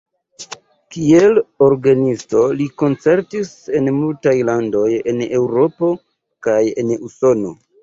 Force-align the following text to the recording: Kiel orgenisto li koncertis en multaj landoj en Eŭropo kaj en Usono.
Kiel 0.93 1.35
orgenisto 1.65 2.41
li 2.61 2.67
koncertis 2.83 3.53
en 3.81 3.91
multaj 3.99 4.35
landoj 4.51 4.89
en 5.15 5.23
Eŭropo 5.29 5.93
kaj 6.49 6.61
en 6.85 6.93
Usono. 7.13 7.57